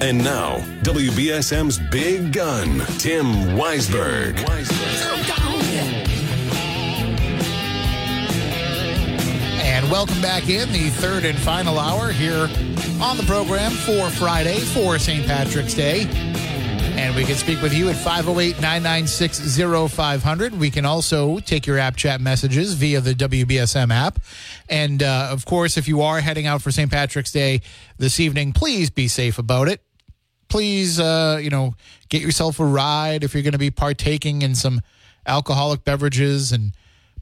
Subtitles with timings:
[0.00, 4.38] And now, WBSM's big gun, Tim Weisberg.
[9.60, 12.48] And welcome back in the third and final hour here
[13.02, 15.26] on the program for Friday for St.
[15.26, 16.02] Patrick's Day.
[16.96, 19.56] And we can speak with you at 508 996
[19.92, 20.60] 0500.
[20.60, 24.20] We can also take your app chat messages via the WBSM app.
[24.68, 26.88] And uh, of course, if you are heading out for St.
[26.88, 27.62] Patrick's Day
[27.98, 29.80] this evening, please be safe about it.
[30.48, 31.74] Please, uh, you know,
[32.08, 34.80] get yourself a ride if you're going to be partaking in some
[35.26, 36.52] alcoholic beverages.
[36.52, 36.72] And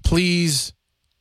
[0.05, 0.73] please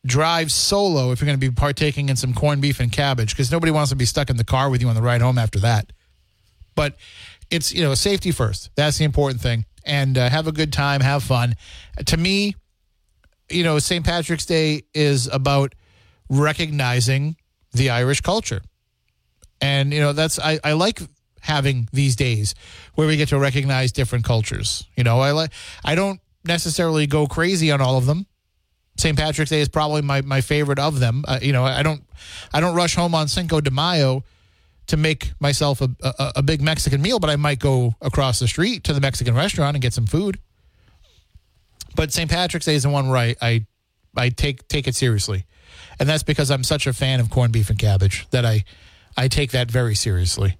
[0.05, 3.51] drive solo if you're going to be partaking in some corned beef and cabbage because
[3.51, 5.59] nobody wants to be stuck in the car with you on the ride home after
[5.59, 5.91] that.
[6.75, 6.95] But
[7.49, 8.69] it's, you know, safety first.
[8.75, 9.65] That's the important thing.
[9.83, 11.55] And uh, have a good time, have fun.
[12.05, 12.55] To me,
[13.49, 14.05] you know, St.
[14.05, 15.73] Patrick's Day is about
[16.29, 17.35] recognizing
[17.71, 18.61] the Irish culture.
[19.61, 21.01] And, you know, that's, I, I like
[21.45, 22.55] having these days
[22.95, 24.85] where we get to recognize different cultures.
[24.95, 25.51] You know, I like,
[25.83, 28.25] I don't necessarily go crazy on all of them.
[28.97, 29.17] St.
[29.17, 31.23] Patrick's Day is probably my, my favorite of them.
[31.27, 32.03] Uh, you know, I don't
[32.53, 34.23] I don't rush home on Cinco de Mayo
[34.87, 38.47] to make myself a, a, a big Mexican meal, but I might go across the
[38.47, 40.39] street to the Mexican restaurant and get some food.
[41.95, 42.29] But St.
[42.29, 43.65] Patrick's Day is the one where I, I
[44.17, 45.45] I take take it seriously,
[45.99, 48.63] and that's because I'm such a fan of corned beef and cabbage that I
[49.17, 50.57] I take that very seriously,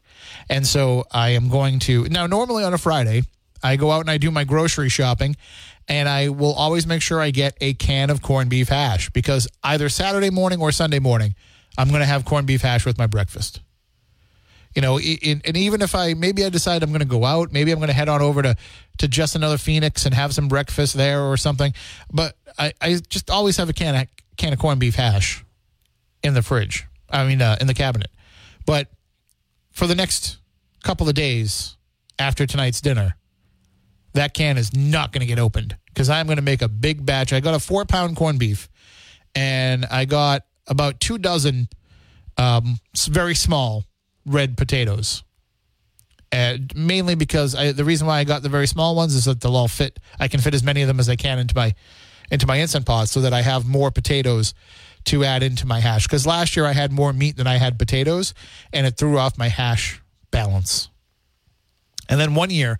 [0.49, 2.27] and so I am going to now.
[2.27, 3.23] Normally on a Friday,
[3.63, 5.35] I go out and I do my grocery shopping,
[5.87, 9.47] and I will always make sure I get a can of corned beef hash because
[9.63, 11.35] either Saturday morning or Sunday morning,
[11.77, 13.61] I'm going to have corned beef hash with my breakfast.
[14.75, 17.71] You know, and even if I maybe I decide I'm going to go out, maybe
[17.71, 18.57] I'm going to head on over to
[18.97, 21.73] to just another Phoenix and have some breakfast there or something.
[22.11, 25.45] But I, I just always have a can of can of corned beef hash
[26.23, 26.85] in the fridge.
[27.09, 28.09] I mean, uh, in the cabinet.
[28.65, 28.89] But
[29.75, 30.37] for the next
[30.83, 31.75] couple of days
[32.17, 33.17] after tonight's dinner,
[34.13, 37.05] that can is not going to get opened because I'm going to make a big
[37.05, 37.33] batch.
[37.33, 38.69] I got a four pound corned beef,
[39.35, 41.67] and I got about two dozen
[42.37, 42.77] um,
[43.07, 43.83] very small
[44.25, 45.23] red potatoes.
[46.31, 49.41] And mainly because I, the reason why I got the very small ones is that
[49.41, 49.99] they'll all fit.
[50.19, 51.75] I can fit as many of them as I can into my
[52.31, 54.53] into my instant pot, so that I have more potatoes
[55.05, 56.07] to add into my hash.
[56.07, 58.33] Because last year I had more meat than I had potatoes,
[58.73, 60.01] and it threw off my hash
[60.31, 60.89] balance.
[62.09, 62.77] And then one year,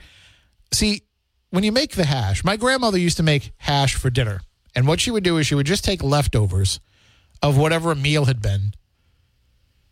[0.74, 1.02] see,
[1.50, 4.42] when you make the hash, my grandmother used to make hash for dinner.
[4.76, 6.80] And what she would do is she would just take leftovers
[7.42, 8.74] of whatever a meal had been.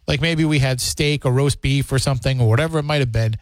[0.08, 3.12] Like maybe we had steak or roast beef or something or whatever it might have
[3.12, 3.36] been.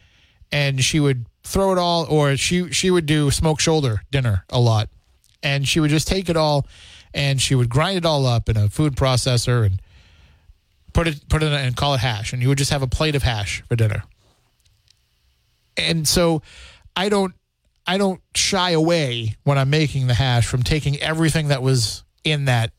[0.52, 4.60] And she would throw it all, or she, she would do smoked shoulder dinner a
[4.60, 4.90] lot.
[5.42, 6.68] And she would just take it all
[7.14, 9.82] and she would grind it all up in a food processor and
[10.94, 12.34] put it put it in and call it hash.
[12.34, 14.04] And you would just have a plate of hash for dinner.
[15.78, 16.42] And so
[16.96, 17.34] I don't
[17.88, 22.46] I don't shy away when I'm making the hash from taking everything that was in
[22.46, 22.72] that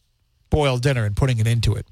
[0.50, 1.86] boiled dinner and putting it into it.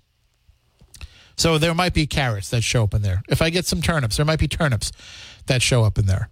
[1.37, 3.23] So there might be carrots that show up in there.
[3.29, 4.93] If I get some turnips, there might be turnips
[5.47, 6.29] that show up in there.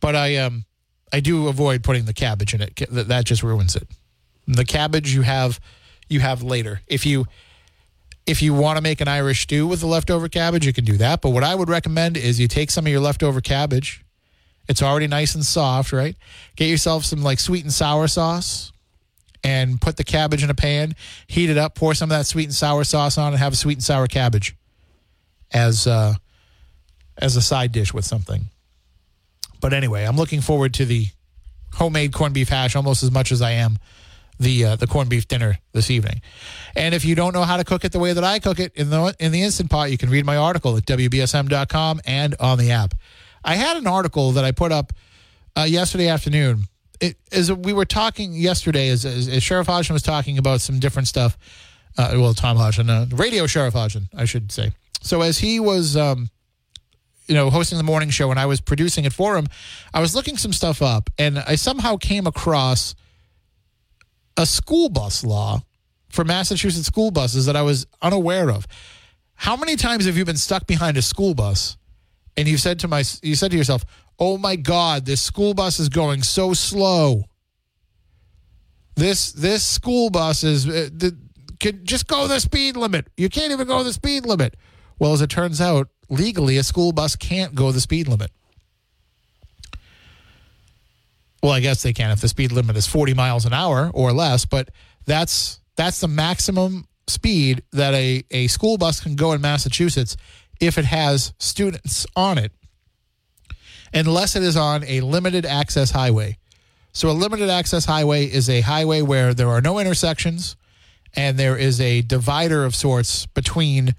[0.00, 0.64] But I um
[1.12, 2.76] I do avoid putting the cabbage in it.
[2.90, 3.88] That that just ruins it.
[4.48, 5.60] The cabbage you have
[6.08, 6.80] you have later.
[6.86, 7.26] If you
[8.26, 10.96] if you want to make an Irish stew with the leftover cabbage, you can do
[10.96, 11.20] that.
[11.20, 14.04] But what I would recommend is you take some of your leftover cabbage.
[14.66, 16.16] It's already nice and soft, right?
[16.56, 18.72] Get yourself some like sweet and sour sauce
[19.44, 20.94] and put the cabbage in a pan,
[21.26, 23.56] heat it up, pour some of that sweet and sour sauce on, and have a
[23.56, 24.56] sweet and sour cabbage
[25.52, 26.14] as uh,
[27.18, 28.46] as a side dish with something.
[29.60, 31.06] But anyway, I'm looking forward to the
[31.74, 33.78] homemade corned beef hash almost as much as I am
[34.38, 36.20] the uh, the corned beef dinner this evening.
[36.76, 38.72] And if you don't know how to cook it the way that I cook it
[38.74, 42.58] in the in the instant pot, you can read my article at wbsm.com and on
[42.58, 42.94] the app.
[43.44, 44.92] I had an article that I put up
[45.56, 46.64] uh, yesterday afternoon.
[47.00, 50.80] It, as we were talking yesterday, as, as, as Sheriff Hodgson was talking about some
[50.80, 51.38] different stuff.
[51.96, 54.72] Uh, well, Tom Hodgson, uh, radio Sheriff Hodgson, I should say.
[55.00, 56.28] So as he was, um,
[57.26, 59.46] you know, hosting the morning show and I was producing it for him,
[59.94, 62.94] I was looking some stuff up, and I somehow came across
[64.38, 65.60] a school bus law
[66.08, 68.66] for Massachusetts school buses that I was unaware of.
[69.34, 71.76] How many times have you been stuck behind a school bus
[72.36, 73.84] and you said to my you said to yourself,
[74.18, 77.24] "Oh my god, this school bus is going so slow."
[78.98, 81.16] this this school bus is uh, the,
[81.60, 83.06] can just go the speed limit.
[83.16, 84.56] You can't even go the speed limit.
[84.98, 88.30] Well, as it turns out, legally, a school bus can't go the speed limit.
[91.42, 94.12] Well, I guess they can if the speed limit is 40 miles an hour or
[94.12, 94.70] less, but
[95.06, 100.16] that's that's the maximum speed that a, a school bus can go in Massachusetts
[100.60, 102.52] if it has students on it,
[103.94, 106.36] unless it is on a limited access highway.
[106.92, 110.56] So, a limited access highway is a highway where there are no intersections
[111.14, 113.94] and there is a divider of sorts between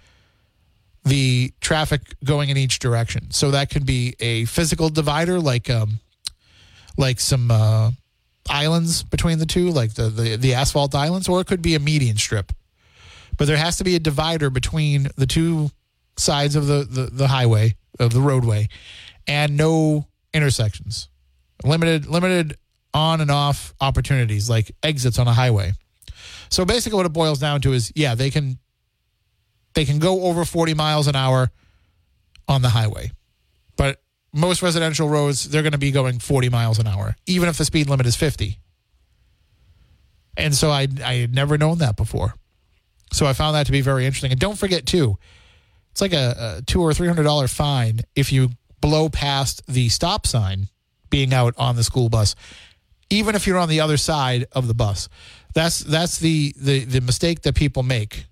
[1.06, 3.32] the traffic going in each direction.
[3.32, 6.00] So, that could be a physical divider, like um,
[7.00, 7.92] like some uh,
[8.50, 11.80] islands between the two, like the, the, the asphalt islands, or it could be a
[11.80, 12.52] median strip.
[13.38, 15.72] But there has to be a divider between the two
[16.18, 18.68] sides of the, the, the highway, of the roadway,
[19.28, 21.08] and no intersections.
[21.64, 22.58] Limited limited
[22.94, 25.72] on and off opportunities like exits on a highway.
[26.50, 28.60] So basically what it boils down to is yeah, they can
[29.74, 31.50] they can go over 40 miles an hour
[32.48, 33.12] on the highway.
[33.78, 34.02] But
[34.34, 37.66] most residential roads they're going to be going 40 miles an hour even if the
[37.66, 38.60] speed limit is 50.
[40.38, 42.36] And so I I had never known that before.
[43.12, 44.32] So I found that to be very interesting.
[44.32, 45.18] And don't forget too,
[45.92, 49.90] it's like a, a two or three hundred dollar fine if you blow past the
[49.90, 50.70] stop sign
[51.10, 52.36] being out on the school bus
[53.10, 55.10] even if you're on the other side of the bus.
[55.54, 58.26] That's that's the the the mistake that people make.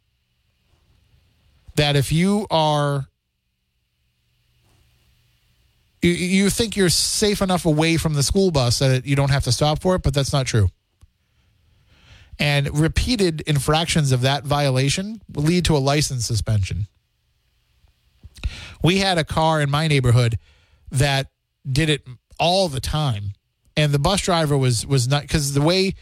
[1.75, 3.07] That if you are
[6.01, 9.44] you, you think you're safe enough away from the school bus that you don't have
[9.45, 10.69] to stop for it, but that's not true.
[12.39, 16.88] And repeated infractions of that violation will lead to a license suspension.
[18.83, 20.38] We had a car in my neighborhood
[20.91, 21.27] that
[21.69, 22.07] did it
[22.39, 23.33] all the time
[23.77, 25.93] and the bus driver was was not because the way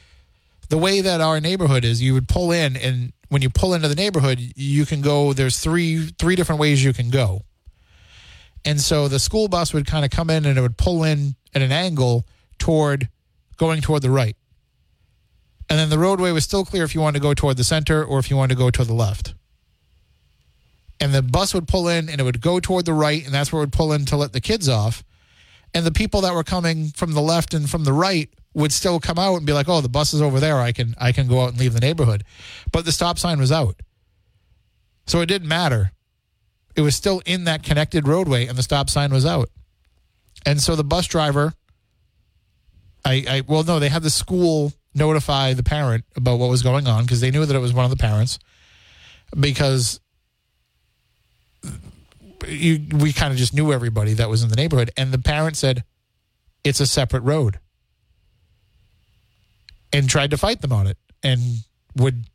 [0.70, 3.88] the way that our neighborhood is, you would pull in, and when you pull into
[3.88, 5.34] the neighborhood, you can go.
[5.34, 7.44] There's three three different ways you can go,
[8.66, 11.36] and so the school bus would kind of come in and it would pull in
[11.54, 12.26] at an angle
[12.60, 13.10] toward
[13.58, 14.36] going toward the right,
[15.70, 18.04] and then the roadway was still clear if you wanted to go toward the center
[18.04, 19.34] or if you wanted to go toward the left.
[21.00, 23.54] And the bus would pull in and it would go toward the right, and that's
[23.54, 25.04] where it would pull in to let the kids off
[25.76, 29.02] and the people that were coming from the left and from the right would still
[29.02, 30.62] come out and be like, "Oh, the bus is over there.
[30.62, 32.24] I can I can go out and leave the neighborhood."
[32.72, 33.82] But the stop sign was out.
[35.06, 35.92] So it didn't matter.
[36.76, 39.50] It was still in that connected roadway and the stop sign was out.
[40.46, 41.54] And so the bus driver
[43.06, 46.88] I, I well no, they had the school notify the parent about what was going
[46.88, 48.40] on because they knew that it was one of the parents
[49.40, 50.00] because
[52.48, 54.92] you, we kind of just knew everybody that was in the neighborhood.
[54.98, 55.84] And the parent said,
[56.64, 57.60] it's a separate road.
[59.94, 61.42] And tried to fight them on it and
[61.96, 62.26] would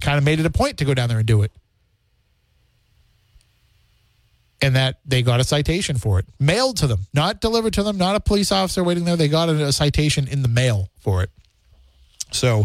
[0.00, 1.52] kind of made it a point to go down there and do it.
[4.64, 7.98] And that they got a citation for it, mailed to them, not delivered to them,
[7.98, 9.14] not a police officer waiting there.
[9.14, 11.28] They got a, a citation in the mail for it.
[12.32, 12.64] So,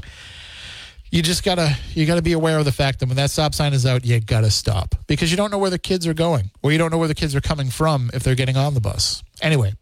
[1.11, 3.73] you just gotta you gotta be aware of the fact that when that stop sign
[3.73, 6.71] is out, you gotta stop because you don't know where the kids are going or
[6.71, 9.21] you don't know where the kids are coming from if they're getting on the bus.
[9.41, 9.73] Anyway,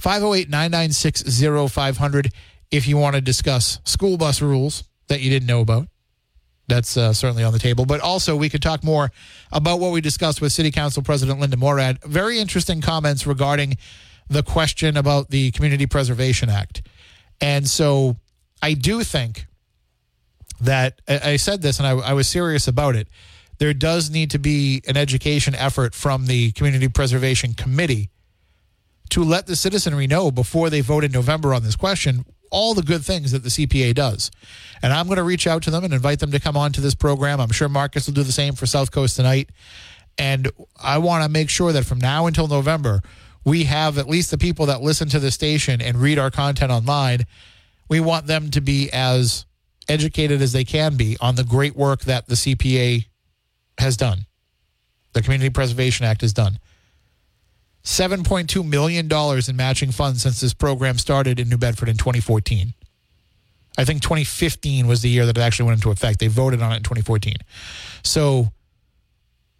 [0.00, 2.32] 508-996-0500
[2.70, 5.88] if you want to discuss school bus rules that you didn't know about.
[6.68, 7.86] That's uh, certainly on the table.
[7.86, 9.10] But also, we could talk more
[9.50, 11.98] about what we discussed with City Council President Linda Morad.
[12.04, 13.78] Very interesting comments regarding
[14.28, 16.82] the question about the Community Preservation Act.
[17.40, 18.16] And so
[18.62, 19.46] I do think
[20.60, 23.08] that I said this and I, I, was serious about it.
[23.58, 28.10] There does need to be an education effort from the Community Preservation Committee
[29.10, 32.82] to let the citizenry know before they vote in November on this question all the
[32.82, 34.30] good things that the CPA does.
[34.82, 36.80] And I'm going to reach out to them and invite them to come on to
[36.80, 37.40] this program.
[37.40, 39.50] I'm sure Marcus will do the same for South Coast tonight.
[40.18, 40.50] And
[40.82, 43.00] I want to make sure that from now until November,
[43.44, 46.70] we have at least the people that listen to the station and read our content
[46.72, 47.26] online.
[47.88, 49.46] We want them to be as
[49.88, 53.06] educated as they can be on the great work that the CPA
[53.78, 54.26] has done,
[55.12, 56.58] the Community Preservation Act has done.
[57.88, 62.74] $7.2 million in matching funds since this program started in New Bedford in 2014.
[63.76, 66.18] I think 2015 was the year that it actually went into effect.
[66.18, 67.36] They voted on it in 2014.
[68.02, 68.48] So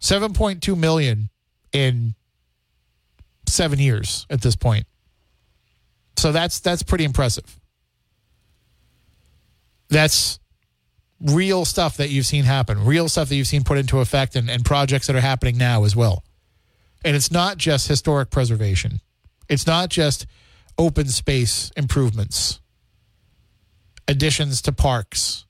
[0.01, 1.29] 7.2 million
[1.71, 2.15] in
[3.47, 4.85] 7 years at this point.
[6.17, 7.59] So that's that's pretty impressive
[9.89, 10.39] that's
[11.19, 14.49] real stuff that you've seen happen, real stuff that you've seen put into effect, and,
[14.49, 16.23] and projects that are happening now as well.
[17.03, 19.01] And it's not just historic preservation,
[19.47, 20.25] it's not just
[20.77, 22.59] open space improvements.
[24.09, 25.45] additions to parks,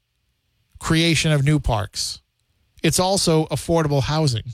[0.79, 2.21] creation of new parks.
[2.83, 4.53] It's also affordable housing.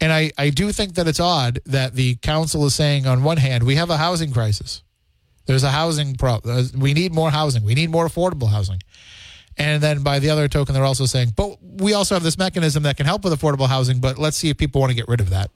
[0.00, 3.38] And I, I do think that it's odd that the council is saying, on one
[3.38, 4.82] hand, we have a housing crisis.
[5.46, 6.56] There's a housing problem.
[6.56, 7.64] Uh, we need more housing.
[7.64, 8.80] We need more affordable housing.
[9.56, 12.82] And then by the other token, they're also saying, but we also have this mechanism
[12.82, 15.20] that can help with affordable housing, but let's see if people want to get rid
[15.20, 15.50] of that.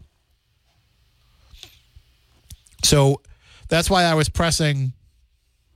[2.83, 3.21] So
[3.69, 4.93] that's why I was pressing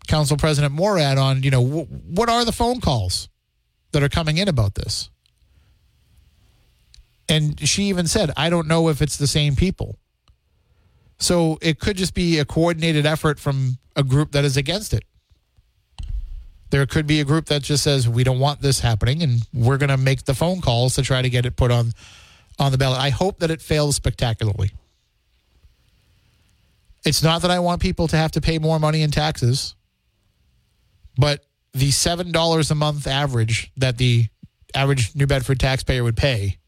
[0.06, 3.28] Council President Morad on, you know, what are the phone calls
[3.92, 5.10] that are coming in about this?
[7.28, 9.98] And she even said, I don't know if it's the same people.
[11.18, 15.04] So it could just be a coordinated effort from a group that is against it.
[16.70, 19.78] There could be a group that just says we don't want this happening and we're
[19.78, 21.92] going to make the phone calls to try to get it put on
[22.58, 23.00] on the ballot.
[23.00, 24.70] I hope that it fails spectacularly.
[27.04, 29.74] It's not that I want people to have to pay more money in taxes,
[31.16, 34.26] but the $7 a month average that the
[34.74, 36.58] average New Bedford taxpayer would pay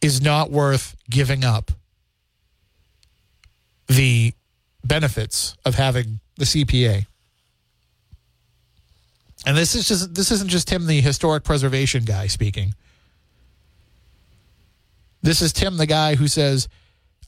[0.00, 1.72] is not worth giving up
[3.88, 4.32] the
[4.84, 7.06] benefits of having the CPA.
[9.46, 12.74] And this is just this isn't just Tim the historic preservation guy speaking.
[15.22, 16.68] This is Tim the guy who says,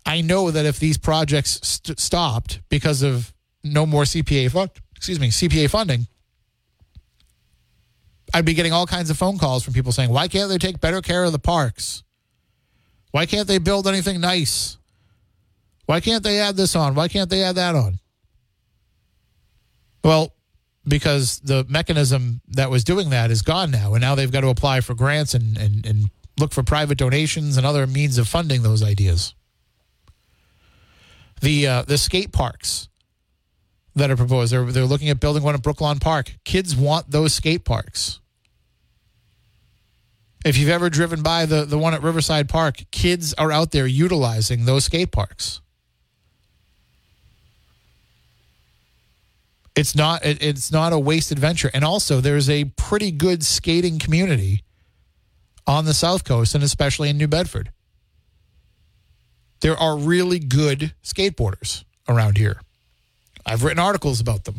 [0.07, 5.21] "I know that if these projects st- stopped because of no more CPA fund, excuse
[5.21, 6.07] me, CPA funding,
[8.33, 10.81] I'd be getting all kinds of phone calls from people saying, "Why can't they take
[10.81, 12.03] better care of the parks?
[13.11, 14.77] Why can't they build anything nice?
[15.87, 16.95] Why can't they add this on?
[16.95, 17.99] Why can't they add that on?"
[20.03, 20.35] Well,
[20.87, 24.49] because the mechanism that was doing that is gone now, and now they've got to
[24.49, 28.63] apply for grants and, and, and look for private donations and other means of funding
[28.63, 29.35] those ideas.
[31.41, 32.89] The uh, the skate parks
[33.97, 36.35] that are proposed, they're, they're looking at building one at Brooklawn Park.
[36.45, 38.21] Kids want those skate parks.
[40.45, 43.87] If you've ever driven by the, the one at Riverside Park, kids are out there
[43.87, 45.61] utilizing those skate parks.
[49.77, 51.71] It's not it, it's not a waste adventure.
[51.73, 54.63] And also there's a pretty good skating community
[55.67, 57.71] on the South Coast and especially in New Bedford.
[59.61, 62.61] There are really good skateboarders around here.
[63.45, 64.57] I've written articles about them.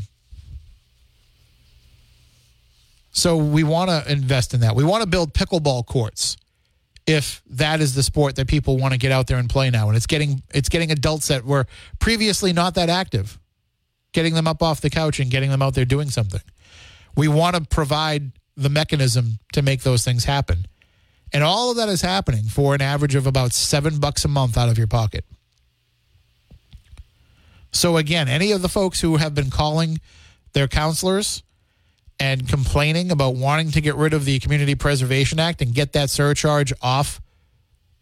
[3.11, 4.75] So we want to invest in that.
[4.75, 6.37] We want to build pickleball courts
[7.07, 9.87] if that is the sport that people want to get out there and play now
[9.87, 11.65] and it's getting it's getting adults that were
[11.99, 13.39] previously not that active
[14.13, 16.41] getting them up off the couch and getting them out there doing something.
[17.15, 20.65] We want to provide the mechanism to make those things happen.
[21.33, 24.57] And all of that is happening for an average of about seven bucks a month
[24.57, 25.23] out of your pocket.
[27.71, 30.01] So, again, any of the folks who have been calling
[30.51, 31.41] their counselors
[32.19, 36.09] and complaining about wanting to get rid of the Community Preservation Act and get that
[36.09, 37.21] surcharge off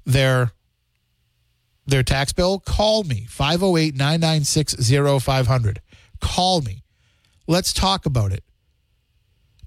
[0.05, 0.51] their
[1.85, 4.75] their tax bill, call me 508 996
[5.23, 5.81] 0500
[6.19, 6.83] call me.
[7.47, 8.43] Let's talk about it.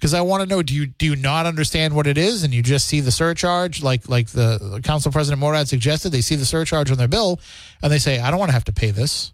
[0.03, 2.53] Because I want to know do you do you not understand what it is and
[2.53, 6.45] you just see the surcharge like like the council president Morad suggested they see the
[6.45, 7.39] surcharge on their bill
[7.85, 9.33] and they say I don't want to have to pay this.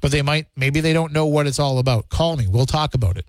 [0.00, 2.10] But they might maybe they don't know what it's all about.
[2.10, 2.46] Call me.
[2.46, 3.26] We'll talk about it.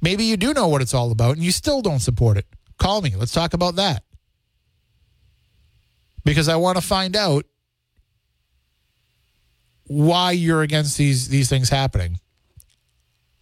[0.00, 2.46] Maybe you do know what it's all about and you still don't support it.
[2.78, 3.14] Call me.
[3.14, 4.04] Let's talk about that.
[6.24, 7.44] Because I want to find out
[9.88, 12.18] why you're against these these things happening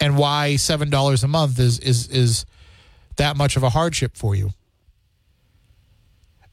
[0.01, 2.47] and why seven dollars a month is is is
[3.17, 4.51] that much of a hardship for you.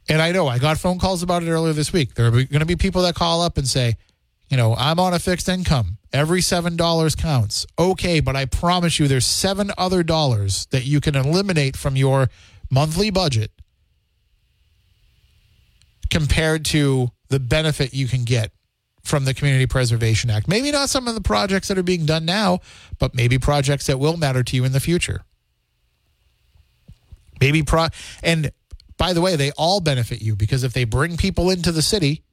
[0.09, 2.13] And I know I got phone calls about it earlier this week.
[2.15, 3.95] There are going to be people that call up and say,
[4.50, 5.97] you know, I'm on a fixed income.
[6.12, 7.65] Every seven dollars counts.
[7.79, 12.29] Okay, but I promise you, there's seven other dollars that you can eliminate from your
[12.69, 13.51] monthly budget
[16.09, 18.51] compared to the benefit you can get
[19.03, 20.48] from the Community Preservation Act.
[20.48, 22.60] Maybe not some of the projects that are being done now,
[23.00, 25.24] but maybe projects that will matter to you in the future.
[27.39, 27.88] Maybe pro
[28.22, 28.51] and
[28.98, 32.24] by the way, they all benefit you because if they bring people into the city,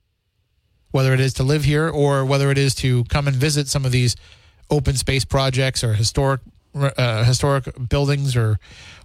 [0.93, 3.85] whether it is to live here or whether it is to come and visit some
[3.85, 4.15] of these
[4.69, 6.41] open space projects or historic
[6.75, 8.59] uh, historic buildings or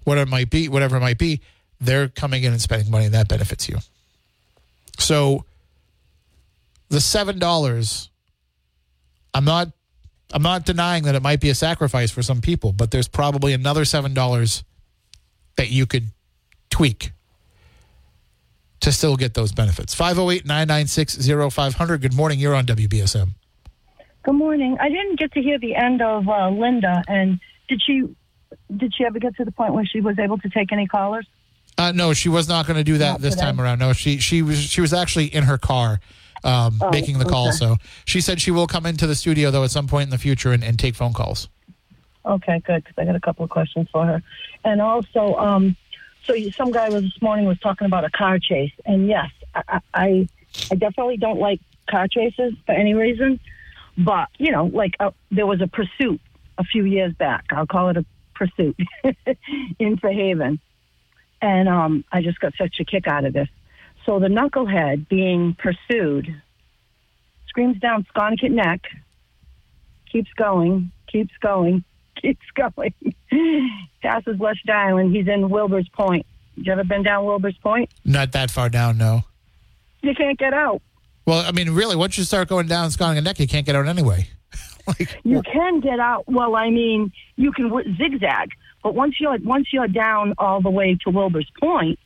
[0.04, 1.42] whatever it might be, whatever it might be,
[1.82, 3.78] they're coming in and spending money, and that benefits you.
[5.00, 5.46] So
[6.90, 8.10] the seven dollars
[9.34, 9.70] i'm not
[10.34, 13.54] i'm not denying that it might be a sacrifice for some people but there's probably
[13.54, 14.64] another seven dollars
[15.58, 16.08] that you could
[16.70, 17.12] tweak
[18.82, 23.30] to still get those benefits 508-996-0500 good morning you're on wbsm
[24.24, 24.76] Good morning.
[24.82, 27.40] I didn't get to hear the end of uh, Linda, and
[27.70, 28.02] did she
[28.76, 31.28] did she ever get to the point where she was able to take any callers?
[31.78, 33.46] Uh, no, she was not going to do that Not this today.
[33.46, 33.78] time around.
[33.78, 36.00] No, she she was she was actually in her car
[36.46, 37.48] um, Oh, making the call.
[37.50, 37.58] okay.
[37.58, 37.76] So
[38.06, 40.52] she said she will come into the studio though at some point in the future
[40.52, 41.50] and, and take phone calls.
[42.26, 44.24] Okay, good, because I got a couple of questions for her.
[44.64, 45.76] And also, um,
[46.24, 49.30] so you, some guy was this morning was talking about a car chase, and yes,
[49.54, 50.30] I, I,
[50.72, 53.40] I definitely don't like car chases for any reason.
[53.98, 56.20] But you know, like uh, there was a pursuit
[56.58, 57.46] a few years back.
[57.52, 58.76] I'll call it a pursuit
[59.80, 60.60] in Fairhaven,
[61.44, 63.48] and um, I just got such a kick out of this.
[64.06, 66.28] So the knucklehead being pursued
[67.48, 68.82] screams down Sconticut Neck,
[70.12, 71.84] keeps going, keeps going,
[72.22, 72.94] keeps going.
[74.02, 75.16] Passes West Island.
[75.16, 76.26] He's in Wilbur's Point.
[76.56, 77.90] You ever been down Wilbur's Point?
[78.06, 79.24] Not that far down, no.
[80.02, 80.82] You can't get out.
[81.26, 83.88] Well, I mean, really, once you start going down Sconticut Neck, you can't get out
[83.88, 84.30] anyway.
[84.88, 86.26] like, You can get out.
[86.28, 88.52] Well, I mean, you can w- zigzag,
[88.84, 91.98] but once you're once you're down all the way to Wilbur's Point,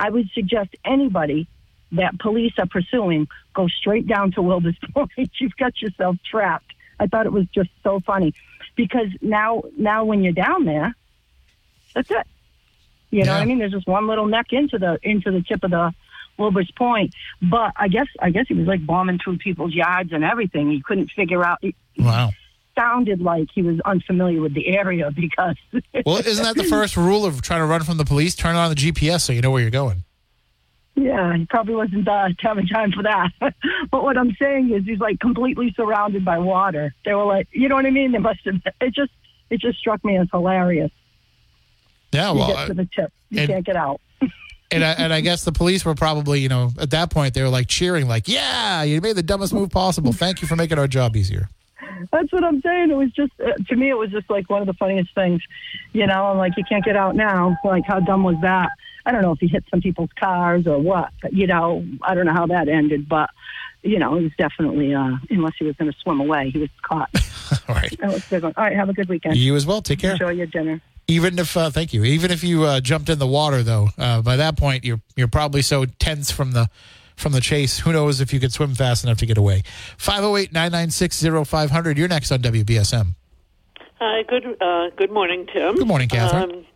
[0.00, 1.46] I would suggest anybody
[1.92, 5.30] that police are pursuing go straight down to Wilbur's Point.
[5.38, 6.72] You've got yourself trapped.
[6.98, 8.34] I thought it was just so funny
[8.76, 10.94] because now now when you're down there,
[11.94, 12.26] that's it.
[13.10, 13.58] You know what I mean?
[13.58, 15.92] There's just one little neck into the into the tip of the
[16.38, 17.14] Wilbur's Point.
[17.42, 20.70] But I guess I guess he was like bombing through people's yards and everything.
[20.70, 21.62] He couldn't figure out.
[21.98, 22.30] Wow.
[22.80, 25.56] Sounded like he was unfamiliar with the area because.
[26.06, 28.34] Well, isn't that the first rule of trying to run from the police?
[28.34, 30.04] Turn on the GPS so you know where you're going.
[30.96, 33.30] Yeah, he probably wasn't uh, having time for that.
[33.90, 36.94] but what I'm saying is, he's like completely surrounded by water.
[37.04, 38.12] They were like, you know what I mean?
[38.12, 38.56] They must have.
[38.80, 39.12] It just,
[39.48, 40.90] it just struck me as hilarious.
[42.12, 44.00] Yeah, You well, get to the tip, you and- can't get out.
[44.72, 47.42] and I, and I guess the police were probably, you know, at that point they
[47.42, 50.12] were like cheering, like, "Yeah, you made the dumbest move possible.
[50.12, 51.48] Thank you for making our job easier."
[52.12, 52.90] That's what I'm saying.
[52.90, 55.42] It was just, uh, to me, it was just like one of the funniest things.
[55.92, 57.56] You know, I'm like, you can't get out now.
[57.64, 58.70] Like, how dumb was that?
[59.06, 61.10] I don't know if he hit some people's cars or what.
[61.22, 63.30] But, you know, I don't know how that ended, but.
[63.82, 66.68] You know, it was definitely, uh, unless he was going to swim away, he was
[66.82, 67.08] caught.
[67.66, 68.52] All right, That was a good one.
[68.58, 69.38] All right, have a good weekend.
[69.38, 69.80] you as well.
[69.80, 70.12] Take care.
[70.12, 70.82] Enjoy your dinner.
[71.08, 72.04] Even if, uh, thank you.
[72.04, 75.28] Even if you uh, jumped in the water, though, uh, by that point you're you're
[75.28, 76.68] probably so tense from the
[77.20, 77.78] from the chase.
[77.80, 79.62] Who knows if you could swim fast enough to get away?
[79.98, 81.96] 508-996-0500.
[81.96, 83.14] You're next on WBSM.
[84.00, 85.76] Hi, good uh, good morning, Tim.
[85.76, 86.50] Good morning, Catherine.
[86.50, 86.66] Um,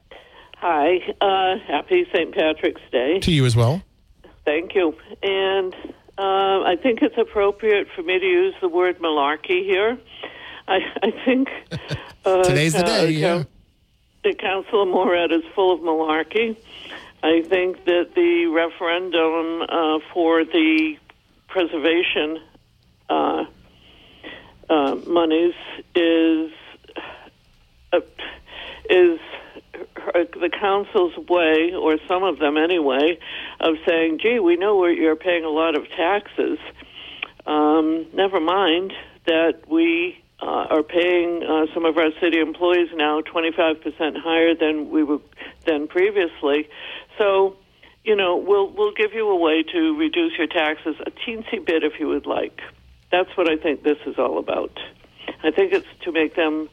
[0.59, 2.35] hi, uh, happy St.
[2.35, 3.18] Patrick's Day.
[3.20, 3.83] To you as well.
[4.44, 4.94] Thank you.
[5.22, 5.74] And
[6.18, 9.96] uh, I think it's appropriate for me to use the word malarkey here.
[10.68, 11.48] I, I think
[12.26, 13.11] uh, Today's the uh, day.
[13.11, 13.37] Yeah.
[13.37, 13.46] Coun-
[14.24, 16.57] that Councilor Morad is full of malarkey.
[17.24, 20.98] I think that the referendum uh, for the
[21.48, 22.38] preservation
[23.08, 23.44] uh,
[24.68, 25.54] uh, monies
[25.94, 26.52] is
[27.94, 28.00] uh,
[28.90, 29.18] is
[30.12, 33.18] the council's way, or some of them anyway,
[33.58, 36.58] of saying, "Gee, we know you're paying a lot of taxes.
[37.46, 38.92] Um, never mind
[39.26, 44.90] that we." Uh, are paying uh, some of our city employees now 25% higher than
[44.90, 45.20] we were
[45.64, 46.68] than previously.
[47.18, 47.57] So,
[48.05, 51.85] you know, we'll we'll give you a way to reduce your taxes a teensy bit
[51.85, 52.61] if you would like.
[53.11, 54.79] That's what I think this is all about.
[55.42, 56.68] I think it's to make them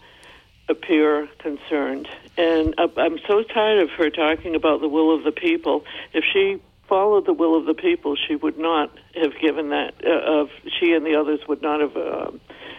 [0.69, 2.07] appear concerned.
[2.37, 5.85] And I'm so tired of her talking about the will of the people.
[6.13, 9.93] If she followed the will of the people, she would not have given that.
[10.03, 10.49] Uh, of
[10.79, 12.31] she and the others would not have uh,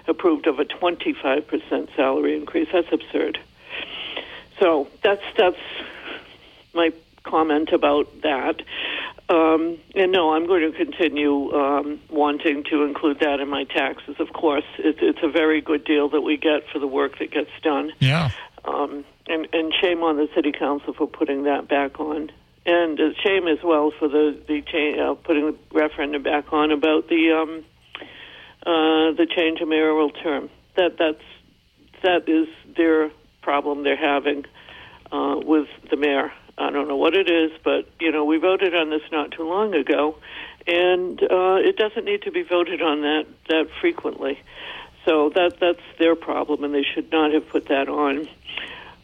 [0.08, 2.68] approved of a 25 percent salary increase.
[2.72, 3.38] That's absurd.
[4.58, 5.56] So that's that's
[6.74, 6.92] my
[7.24, 8.62] comment about that.
[9.28, 14.16] Um, and no, I'm going to continue um, wanting to include that in my taxes.
[14.18, 17.30] Of course, it's, it's a very good deal that we get for the work that
[17.30, 17.92] gets done.
[17.98, 18.30] Yeah.
[18.64, 22.30] Um, and, and shame on the city council for putting that back on.
[22.64, 26.70] And uh, shame as well for the the cha- uh, putting the referendum back on
[26.70, 27.64] about the um,
[28.64, 30.48] uh, the change of mayoral term.
[30.76, 31.24] That that's
[32.04, 33.10] that is their
[33.42, 34.44] problem they're having
[35.10, 36.32] uh, with the mayor.
[36.58, 39.48] I don't know what it is, but you know we voted on this not too
[39.48, 40.16] long ago,
[40.66, 44.40] and uh, it doesn't need to be voted on that that frequently.
[45.04, 48.28] So that that's their problem, and they should not have put that on.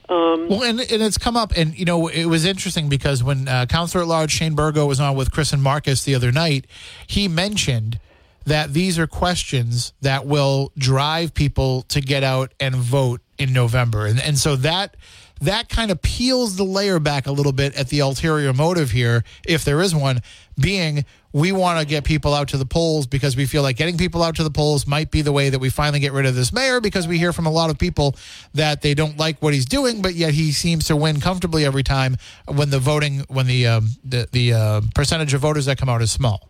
[0.09, 3.47] Um, Well, and, and it's come up, and you know, it was interesting because when
[3.49, 6.67] uh, Counselor at Large Shane Burgo was on with Chris and Marcus the other night,
[7.07, 7.99] he mentioned
[8.47, 14.07] that these are questions that will drive people to get out and vote in November,
[14.07, 14.97] and and so that
[15.41, 19.25] that kind of peels the layer back a little bit at the ulterior motive here,
[19.47, 20.21] if there is one,
[20.59, 23.99] being we want to get people out to the polls because we feel like getting
[23.99, 26.35] people out to the polls might be the way that we finally get rid of
[26.35, 28.17] this mayor because we hear from a lot of people
[28.55, 31.83] that they don't like what he's doing, but yet he seems to win comfortably every
[31.83, 35.89] time when the voting, when the um, the, the uh, percentage of voters that come
[35.89, 36.49] out is small.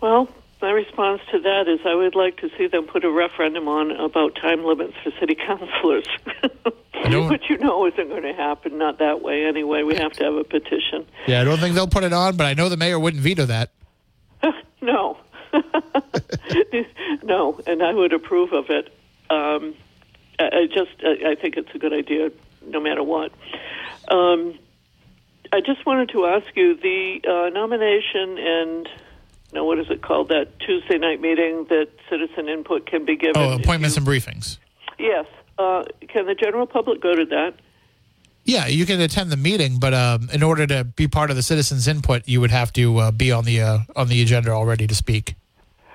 [0.00, 0.28] Well,
[0.64, 3.90] my response to that is I would like to see them put a referendum on
[3.90, 6.06] about time limits for city councilors,
[7.28, 8.78] which you know isn't going to happen.
[8.78, 9.82] Not that way anyway.
[9.82, 11.06] We have to have a petition.
[11.26, 13.44] Yeah, I don't think they'll put it on, but I know the mayor wouldn't veto
[13.44, 13.72] that.
[14.80, 15.18] no,
[17.22, 18.86] no, and I would approve of it.
[19.28, 19.74] Um,
[20.38, 22.30] I, I just I, I think it's a good idea,
[22.66, 23.32] no matter what.
[24.08, 24.58] Um,
[25.52, 28.88] I just wanted to ask you the uh, nomination and
[29.54, 30.28] no, what is it called?
[30.28, 33.36] That Tuesday night meeting that citizen input can be given.
[33.36, 34.58] Oh, appointments you, and briefings.
[34.98, 35.26] Yes.
[35.58, 37.54] Uh, can the general public go to that?
[38.44, 41.42] Yeah, you can attend the meeting, but um, in order to be part of the
[41.42, 44.86] citizens' input, you would have to uh, be on the uh, on the agenda already
[44.86, 45.34] to speak.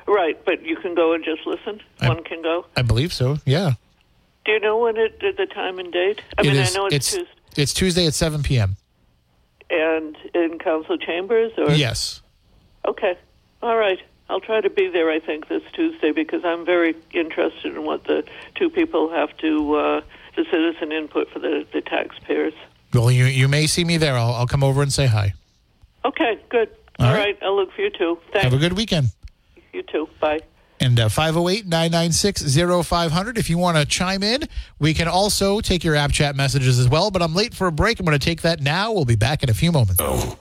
[0.08, 1.82] Right, but you can go and just listen.
[2.02, 2.66] I, One can go.
[2.76, 3.38] I believe so.
[3.46, 3.74] Yeah.
[4.46, 6.22] Do you know when it the time and date?
[6.38, 8.78] I It mean, is- I know it's, it's Tuesday it's Tuesday at seven p.m.
[9.70, 12.22] and in council chambers, or Yes.
[12.88, 13.16] Okay.
[13.62, 14.00] All right.
[14.30, 18.04] I'll try to be there, I think, this Tuesday because I'm very interested in what
[18.04, 18.24] the
[18.56, 20.02] two people have to, uh,
[20.36, 22.54] the citizen input for the, the taxpayers.
[22.94, 24.16] Well, you you may see me there.
[24.18, 25.34] I'll, I'll come over and say hi.
[26.06, 26.70] Okay, good.
[27.00, 27.20] All All right.
[27.20, 27.38] right.
[27.42, 28.20] I'll look for you too.
[28.34, 29.08] Have a good weekend.
[29.74, 30.08] You too.
[30.20, 30.40] Bye.
[30.80, 32.56] And uh, 508 996
[32.88, 33.38] 0500.
[33.38, 34.44] If you want to chime in,
[34.80, 37.12] we can also take your app chat messages as well.
[37.12, 38.00] But I'm late for a break.
[38.00, 38.92] I'm going to take that now.
[38.94, 39.98] We'll be back in a few moments.
[40.00, 40.38] Oh.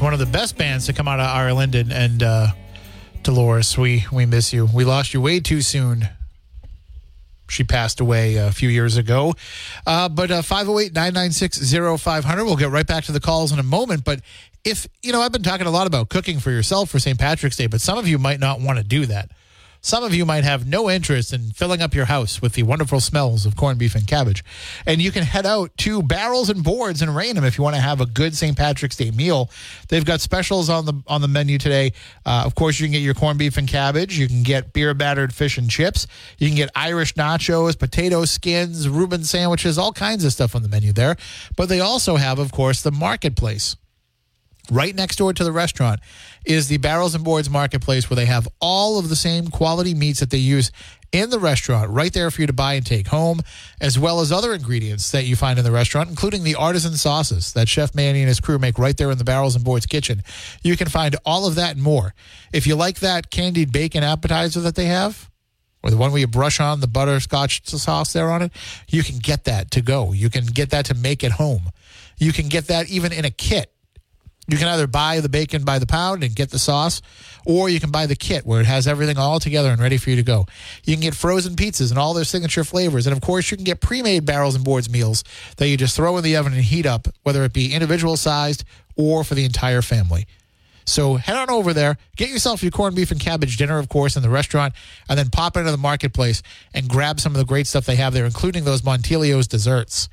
[0.00, 1.74] One of the best bands to come out of Ireland.
[1.74, 2.48] And, and uh,
[3.22, 4.66] Dolores, we, we miss you.
[4.72, 6.08] We lost you way too soon.
[7.48, 9.34] She passed away a few years ago.
[9.86, 12.44] Uh, but 508 996 0500.
[12.44, 14.04] We'll get right back to the calls in a moment.
[14.04, 14.20] But
[14.64, 17.18] if, you know, I've been talking a lot about cooking for yourself for St.
[17.18, 19.30] Patrick's Day, but some of you might not want to do that.
[19.80, 23.00] Some of you might have no interest in filling up your house with the wonderful
[23.00, 24.44] smells of corned beef and cabbage.
[24.86, 27.82] And you can head out to Barrels and Boards in Raynham if you want to
[27.82, 28.56] have a good St.
[28.56, 29.50] Patrick's Day meal.
[29.88, 31.92] They've got specials on the on the menu today.
[32.26, 34.18] Uh, of course, you can get your corned beef and cabbage.
[34.18, 36.06] You can get beer battered fish and chips.
[36.38, 40.68] You can get Irish nachos, potato skins, Reuben sandwiches, all kinds of stuff on the
[40.68, 41.16] menu there.
[41.56, 43.76] But they also have, of course, the marketplace.
[44.70, 46.00] Right next door to the restaurant
[46.44, 50.20] is the Barrels and Boards Marketplace where they have all of the same quality meats
[50.20, 50.70] that they use
[51.10, 53.40] in the restaurant right there for you to buy and take home,
[53.80, 57.54] as well as other ingredients that you find in the restaurant, including the artisan sauces
[57.54, 60.22] that Chef Manny and his crew make right there in the Barrels and Boards kitchen.
[60.62, 62.14] You can find all of that and more.
[62.52, 65.30] If you like that candied bacon appetizer that they have,
[65.82, 68.52] or the one where you brush on the butterscotch sauce there on it,
[68.88, 70.12] you can get that to go.
[70.12, 71.70] You can get that to make at home.
[72.18, 73.72] You can get that even in a kit.
[74.48, 77.02] You can either buy the bacon by the pound and get the sauce,
[77.44, 80.08] or you can buy the kit where it has everything all together and ready for
[80.08, 80.46] you to go.
[80.84, 83.06] You can get frozen pizzas and all their signature flavors.
[83.06, 85.22] And of course, you can get pre made barrels and boards meals
[85.58, 88.64] that you just throw in the oven and heat up, whether it be individual sized
[88.96, 90.26] or for the entire family.
[90.88, 94.16] So head on over there, get yourself your corned beef and cabbage dinner, of course,
[94.16, 94.74] in the restaurant,
[95.08, 98.14] and then pop into the marketplace and grab some of the great stuff they have
[98.14, 100.08] there, including those Montilio's desserts.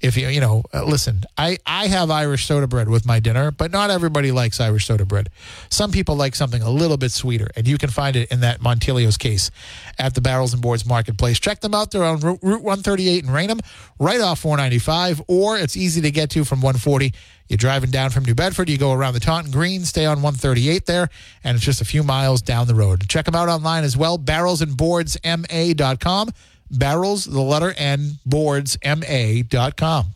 [0.00, 3.50] If you, you know, uh, listen, I, I have Irish soda bread with my dinner,
[3.50, 5.28] but not everybody likes Irish soda bread.
[5.68, 8.60] Some people like something a little bit sweeter, and you can find it in that
[8.60, 9.50] Montilio's case
[9.98, 11.38] at the Barrels and Boards Marketplace.
[11.38, 11.90] Check them out.
[11.90, 13.60] They're on Route Route 138 in Raynham,
[13.98, 17.12] right off 495, or it's easy to get to from 140.
[17.50, 20.86] You're driving down from New Bedford, you go around the Taunton Green, stay on 138
[20.86, 21.08] there,
[21.42, 23.08] and it's just a few miles down the road.
[23.08, 26.28] Check them out online as well, barrelsandboardsma.com.
[26.70, 30.12] Barrels, the letter N, boardsma.com.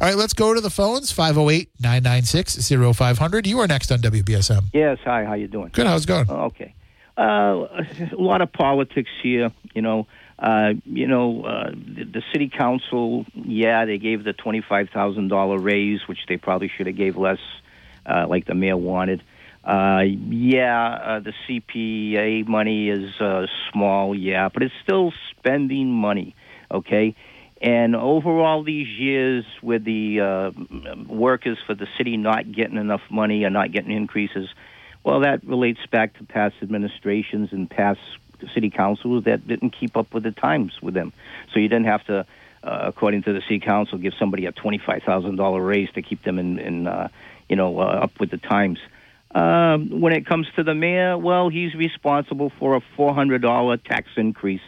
[0.00, 3.46] All right, let's go to the phones, 508-996-0500.
[3.46, 4.64] You are next on WBSM.
[4.74, 5.70] Yes, hi, how you doing?
[5.72, 6.30] Good, how's it going?
[6.30, 6.74] Okay.
[7.16, 7.64] Uh,
[8.12, 10.06] a lot of politics here, you know.
[10.38, 15.58] Uh, you know, uh, the, the city council, yeah, they gave the twenty-five thousand dollar
[15.58, 17.40] raise, which they probably should have gave less,
[18.06, 19.22] uh, like the mayor wanted.
[19.64, 26.34] Uh, yeah, uh, the CPA money is uh, small, yeah, but it's still spending money,
[26.70, 27.14] okay?
[27.60, 30.50] And overall, these years with the uh,
[31.08, 34.48] workers for the city not getting enough money or not getting increases,
[35.02, 38.00] well, that relates back to past administrations and past
[38.54, 41.12] city councils that didn't keep up with the times with them.
[41.52, 42.26] So you didn't have to,
[42.62, 46.22] uh, according to the city council, give somebody a twenty-five thousand dollar raise to keep
[46.22, 47.08] them in, in uh,
[47.48, 48.78] you know, uh, up with the times.
[49.34, 53.76] Um, when it comes to the mayor, well, he's responsible for a four hundred dollar
[53.76, 54.62] tax increase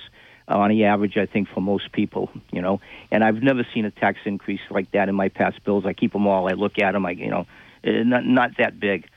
[0.49, 2.81] on the average, I think, for most people, you know.
[3.11, 5.87] And I've never seen a tax increase like that in my past bills.
[5.87, 6.49] I keep them all.
[6.49, 7.07] I look at them.
[7.07, 7.47] I, you know,
[7.85, 9.09] eh, not not that big.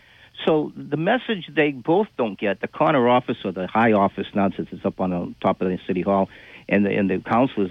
[0.46, 4.50] So the message they both don't get, the corner office or the high office now,
[4.56, 6.30] since it's up on the top of the city hall,
[6.68, 7.22] and the and the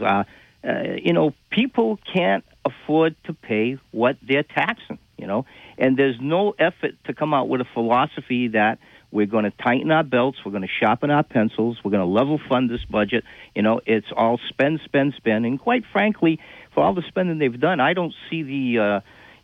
[0.04, 0.26] are,
[0.64, 5.44] uh, you know, people can't afford to pay what they're taxing, you know,
[5.76, 8.78] and there's no effort to come out with a philosophy that
[9.10, 10.38] we're going to tighten our belts.
[10.44, 11.78] We're going to sharpen our pencils.
[11.84, 13.24] We're going to level fund this budget.
[13.54, 15.44] You know, it's all spend, spend, spend.
[15.44, 16.40] And quite frankly,
[16.74, 19.00] for all the spending they've done, I don't see the, uh,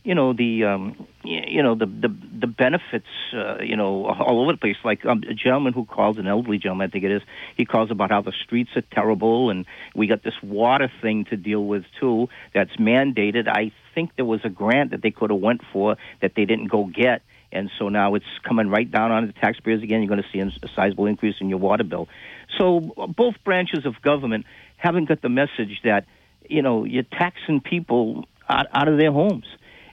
[0.09, 2.09] you know, the, um, you know, the the
[2.40, 4.79] the benefits, uh, you know, all over the place.
[4.83, 7.21] Like um, a gentleman who calls, an elderly gentleman, I think it is.
[7.59, 11.37] He calls about how the streets are terrible, and we got this water thing to
[11.37, 12.31] deal with too.
[12.55, 13.49] That's mandated.
[13.49, 16.68] I think there was a grant that they could have went for that they didn't
[16.68, 20.03] go get and so now it's coming right down on the taxpayers again.
[20.03, 22.07] You're going to see a sizable increase in your water bill.
[22.59, 22.81] So
[23.14, 24.44] both branches of government
[24.77, 26.05] haven't got the message that
[26.49, 29.47] you know you're taxing people out, out of their homes.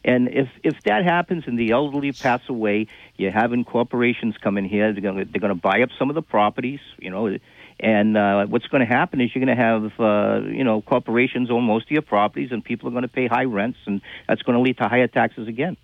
[0.05, 2.87] And if if that happens and the elderly pass away,
[3.17, 4.93] you're having corporations come in here.
[4.93, 7.35] They're going to, they're going to buy up some of the properties, you know.
[7.79, 11.49] And uh, what's going to happen is you're going to have uh, you know corporations
[11.49, 14.43] own most of your properties, and people are going to pay high rents, and that's
[14.43, 15.75] going to lead to higher taxes again.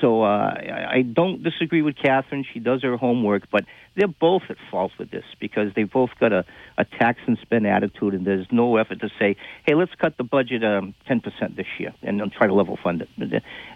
[0.00, 0.54] So uh,
[0.88, 2.44] I don't disagree with Catherine.
[2.52, 3.64] She does her homework, but
[3.96, 6.44] they're both at fault with this because they've both got a,
[6.76, 10.24] a tax and spend attitude, and there's no effort to say, "Hey, let's cut the
[10.24, 11.22] budget um, 10%
[11.56, 13.08] this year and try to level fund it."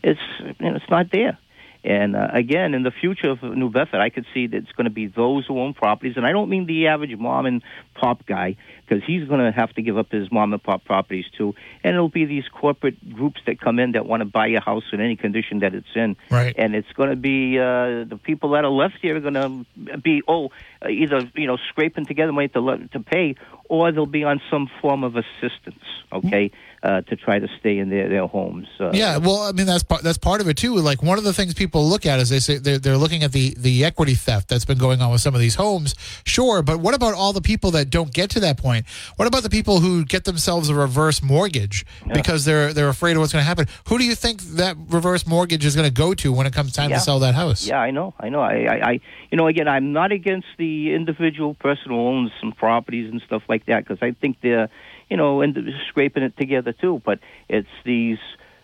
[0.03, 1.39] It's you know, it's not there.
[1.87, 4.87] And uh, again, in the future of New Bedford, I could see that it's going
[4.87, 7.63] to be those who own properties, and I don't mean the average mom and
[7.95, 11.27] pop guy because he's going to have to give up his mom and pop properties
[11.39, 11.55] too.
[11.85, 14.83] And it'll be these corporate groups that come in that want to buy your house
[14.93, 16.17] in any condition that it's in.
[16.29, 16.57] Right.
[16.59, 19.99] And it's going to be uh, the people that are left here are going to
[19.99, 20.51] be oh
[20.89, 23.37] either you know scraping together money to to pay,
[23.69, 25.85] or they'll be on some form of assistance.
[26.13, 26.47] Okay.
[26.47, 28.69] Mm-hmm uh, to try to stay in their, their homes.
[28.79, 30.77] Uh, yeah, well, I mean that's part that's part of it too.
[30.77, 33.33] Like one of the things people look at is they say they're, they're looking at
[33.33, 35.95] the the equity theft that's been going on with some of these homes.
[36.25, 38.87] Sure, but what about all the people that don't get to that point?
[39.17, 43.21] What about the people who get themselves a reverse mortgage because they're they're afraid of
[43.21, 43.67] what's going to happen?
[43.89, 46.73] Who do you think that reverse mortgage is going to go to when it comes
[46.73, 46.97] time yeah.
[46.97, 47.67] to sell that house?
[47.67, 48.41] Yeah, I know, I know.
[48.41, 52.53] I, I, I, you know, again, I'm not against the individual person who owns some
[52.53, 54.69] properties and stuff like that because I think they're
[55.09, 55.57] you know, and
[55.89, 57.01] scraping it together too.
[57.05, 58.19] But it's these,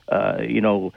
[0.09, 0.93] uh, you know,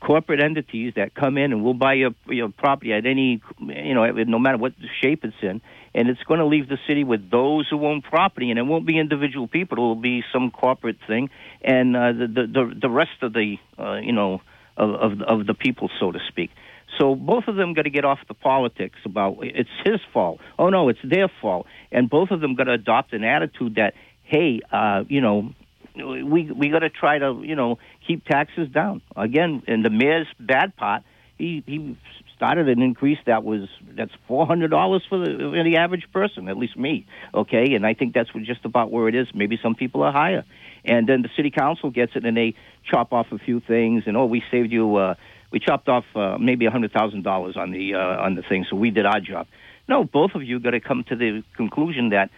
[0.00, 4.10] corporate entities that come in and will buy your your property at any, you know,
[4.10, 5.60] no matter what shape it's in,
[5.94, 8.86] and it's going to leave the city with those who own property, and it won't
[8.86, 11.30] be individual people; it will be some corporate thing,
[11.62, 14.40] and uh, the, the the rest of the, uh, you know,
[14.76, 16.50] of, of of the people, so to speak.
[16.98, 20.40] So both of them got to get off the politics about it's his fault.
[20.58, 21.66] Oh no, it's their fault.
[21.92, 23.94] And both of them got to adopt an attitude that
[24.28, 25.52] hey, uh, you know,
[25.96, 29.62] we we got to try to you know keep taxes down again.
[29.66, 31.02] And the mayor's bad part,
[31.38, 31.96] he he
[32.36, 36.48] started an increase that was that's four hundred dollars for the for the average person,
[36.48, 37.06] at least me.
[37.34, 39.26] Okay, and I think that's just about where it is.
[39.34, 40.44] Maybe some people are higher,
[40.84, 44.16] and then the city council gets it and they chop off a few things, and
[44.16, 44.96] oh, we saved you.
[44.96, 45.14] Uh,
[45.50, 48.66] we chopped off uh, maybe a hundred thousand dollars on the uh, on the thing,
[48.68, 49.46] so we did our job.
[49.88, 52.30] No, both of you got to come to the conclusion that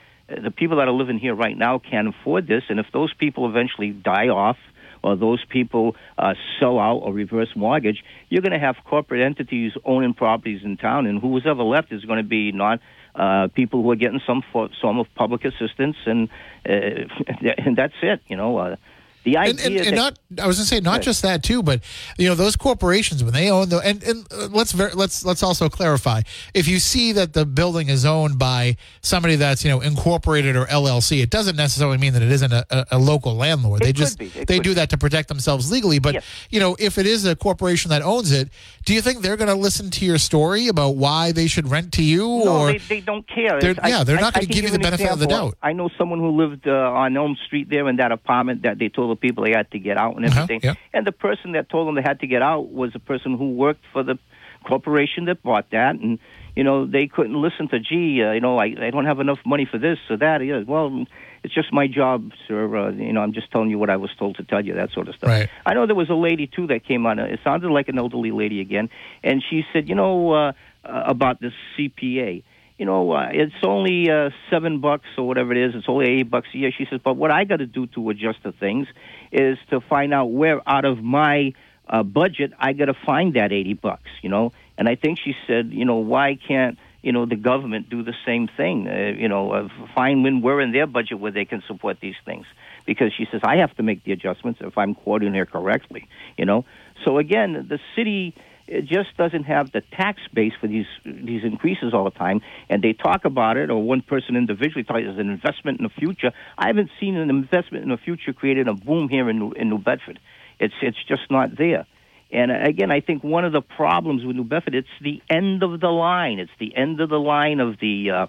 [0.42, 3.48] the people that are living here right now can't afford this, and if those people
[3.48, 4.56] eventually die off
[5.02, 9.72] or those people uh, sell out or reverse mortgage, you're going to have corporate entities
[9.84, 12.80] owning properties in town, and who's ever left is going to be not
[13.14, 16.28] uh, people who are getting some form of public assistance, and
[16.68, 16.72] uh,
[17.58, 18.20] and that's it.
[18.28, 18.76] You know, uh,
[19.24, 21.42] the idea and, and, and that, not I was going to say not just that
[21.42, 21.80] too, but
[22.18, 25.42] you know those corporations when they own the and, and uh, let's ver, let's let's
[25.42, 26.22] also clarify
[26.54, 30.66] if you see that the building is owned by somebody that's you know incorporated or
[30.66, 33.82] LLC, it doesn't necessarily mean that it isn't a, a, a local landlord.
[33.82, 34.74] It they just they do be.
[34.74, 35.98] that to protect themselves legally.
[35.98, 36.24] But yes.
[36.50, 38.48] you know if it is a corporation that owns it,
[38.84, 41.92] do you think they're going to listen to your story about why they should rent
[41.94, 42.26] to you?
[42.44, 43.60] No, or they, they don't care.
[43.60, 45.14] They're, I, yeah, they're not going to give you the benefit example.
[45.14, 45.58] of the doubt.
[45.62, 48.88] I know someone who lived uh, on Elm Street there in that apartment that they
[48.88, 50.60] told the people they had to get out and Uh-huh, everything.
[50.64, 50.74] yeah.
[50.94, 53.52] And the person that told them they had to get out was a person who
[53.52, 54.18] worked for the
[54.64, 56.18] corporation that bought that, and
[56.56, 59.38] you know they couldn't listen to, gee, uh, you know, I, I don't have enough
[59.46, 60.44] money for this or that.
[60.44, 61.04] Yeah, well,
[61.42, 62.76] it's just my job, sir.
[62.76, 64.90] Uh, you know, I'm just telling you what I was told to tell you, that
[64.92, 65.30] sort of stuff.
[65.30, 65.48] Right.
[65.64, 67.18] I know there was a lady too that came on.
[67.18, 68.90] It sounded like an elderly lady again,
[69.24, 70.52] and she said, you know, uh,
[70.84, 72.42] uh, about this CPA.
[72.80, 75.74] You know, uh, it's only uh, seven bucks or whatever it is.
[75.74, 76.72] It's only eight bucks a year.
[76.72, 78.88] She says, but what I got to do to adjust the things
[79.30, 81.52] is to find out where out of my
[81.86, 84.08] uh, budget I got to find that eighty bucks.
[84.22, 87.90] You know, and I think she said, you know, why can't you know the government
[87.90, 88.88] do the same thing?
[88.88, 92.16] Uh, you know, uh, find when we're in their budget where they can support these
[92.24, 92.46] things.
[92.86, 96.08] Because she says I have to make the adjustments if I'm quoting her correctly.
[96.38, 96.64] You know,
[97.04, 98.34] so again, the city
[98.70, 102.40] it just doesn't have the tax base for these these increases all the time.
[102.68, 105.90] And they talk about it, or one person individually talks as an investment in the
[105.90, 106.32] future.
[106.56, 109.78] I haven't seen an investment in the future creating a boom here in in New
[109.78, 110.20] Bedford.
[110.58, 111.86] It's it's just not there.
[112.32, 115.80] And again, I think one of the problems with New Bedford, it's the end of
[115.80, 116.38] the line.
[116.38, 118.26] It's the end of the line of the uh,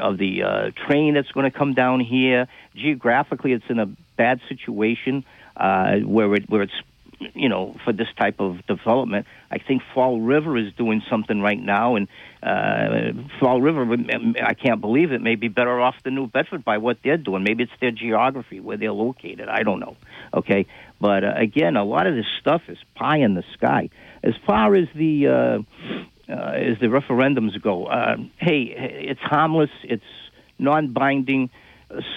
[0.00, 2.48] of the uh, train that's going to come down here.
[2.74, 5.24] Geographically, it's in a bad situation
[5.58, 6.80] uh, where it where it's
[7.34, 9.26] you know, for this type of development.
[9.50, 12.08] I think Fall River is doing something right now, and
[12.42, 13.86] uh, Fall River,
[14.42, 17.44] I can't believe it, may be better off than New Bedford by what they're doing.
[17.44, 19.48] Maybe it's their geography where they're located.
[19.48, 19.96] I don't know.
[20.32, 20.66] Okay,
[21.00, 23.90] but uh, again, a lot of this stuff is pie in the sky.
[24.22, 28.62] As far as the uh, uh, as the referendums go, uh, hey,
[29.08, 29.70] it's harmless.
[29.82, 30.04] It's
[30.58, 31.50] non-binding.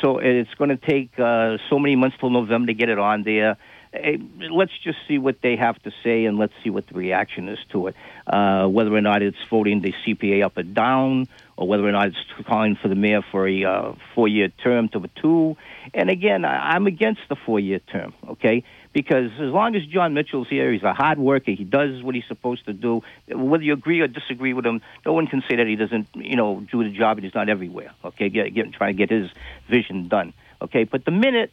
[0.02, 3.24] So it's going to take uh, so many months till November to get it on
[3.24, 3.58] there
[4.02, 7.50] hey, let's just see what they have to say and let's see what the reaction
[7.50, 7.96] is to it.
[8.26, 12.08] Uh, whether or not it's voting the CPA up or down, or whether or not
[12.08, 15.58] it's calling for the mayor for a uh, four year term to a two.
[15.94, 18.64] And again, I, I'm against the four year term, okay?
[18.94, 21.52] Because as long as Jon Mitchell's here, he's a hard worker.
[21.52, 23.04] He does what he's supposed to do.
[23.28, 26.36] Whether you agree or disagree with him, no one can say that he doesn't, you
[26.36, 27.92] know, do the job and he's not everywhere.
[28.06, 29.30] Okay, get, get trying to get his
[29.70, 30.34] vision done.
[30.62, 31.52] Okay, but the minute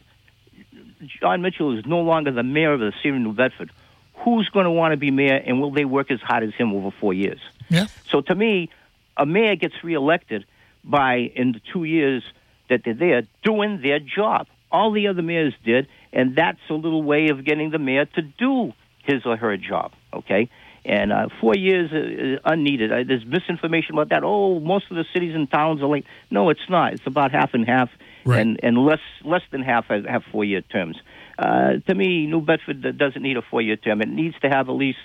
[1.19, 3.71] Jon Mitchell is no longer the mayor of the city of New Bedford,
[4.15, 6.73] who's going to want to be mayor, and will they work as hard as him
[6.73, 7.39] over four years?
[7.69, 7.87] Yeah.
[8.09, 8.69] So to me,
[9.17, 10.45] a mayor gets reelected
[10.83, 12.23] by in the two years
[12.69, 14.47] that they're there doing their job.
[14.71, 18.21] All the other mayors did, and that's a little way of getting the mayor to
[18.21, 19.93] do his or her job.
[20.13, 20.49] Okay.
[20.83, 22.91] And uh, four years is unneeded.
[22.91, 24.23] Uh, there's misinformation about that.
[24.23, 26.93] Oh, most of the cities and towns are like, no, it's not.
[26.93, 27.89] It's about half and half
[28.25, 28.41] Right.
[28.41, 30.97] and and less less than half have, have four year terms.
[31.37, 34.01] Uh, to me, New Bedford doesn't need a four year term.
[34.01, 34.99] It needs to have at least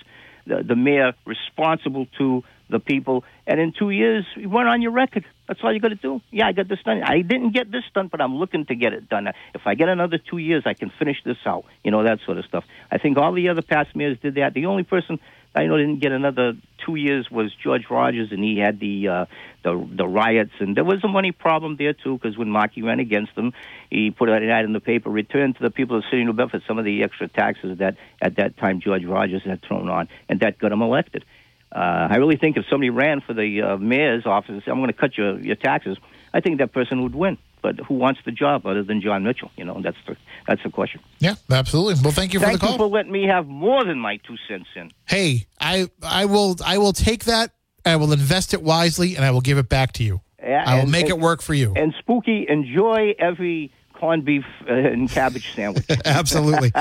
[0.47, 4.91] the, the mayor responsible to the people, and in two years, you run on your
[4.91, 5.25] record.
[5.47, 6.21] That's all you got to do.
[6.31, 7.03] Yeah, I got this done.
[7.03, 9.27] I didn't get this done, but I'm looking to get it done.
[9.53, 11.65] If I get another two years, I can finish this out.
[11.83, 12.63] You know that sort of stuff.
[12.89, 14.53] I think all the other past mayors did that.
[14.53, 15.19] The only person
[15.53, 16.53] I know didn't get another
[16.85, 19.25] two years was George Rogers, and he had the uh,
[19.63, 22.99] the the riots, and there was a money problem there too because when Markey ran
[22.99, 23.53] against him,
[23.89, 26.27] he put an ad in the paper, return to the people of the city of
[26.27, 29.89] New Bedford some of the extra taxes that at that time George Rogers had thrown
[29.89, 31.25] on, and that got him elected.
[31.73, 34.93] Uh, I really think if somebody ran for the uh, mayor's office, I'm going to
[34.93, 35.97] cut your your taxes.
[36.33, 37.37] I think that person would win.
[37.61, 39.51] But who wants the job other than Jon Mitchell?
[39.55, 41.01] You know, that's the that's the question.
[41.19, 42.01] Yeah, absolutely.
[42.01, 42.87] Well, thank you for Thank the you call.
[42.89, 44.91] for letting me have more than my two cents in.
[45.05, 47.51] hey, I I will I will take that.
[47.85, 50.21] I will invest it wisely, and I will give it back to you.
[50.41, 51.73] Yeah, I will and- make and- it work for you.
[51.75, 55.85] And Spooky, enjoy every corned beef and cabbage sandwich.
[56.05, 56.71] Absolutely.